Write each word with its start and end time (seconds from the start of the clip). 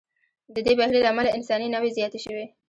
د 0.53 0.55
دې 0.65 0.73
بهیر 0.79 0.97
له 1.03 1.09
امله 1.13 1.29
انساني 1.37 1.67
نوعې 1.75 1.95
زیاتې 1.97 2.19
شوې. 2.25 2.45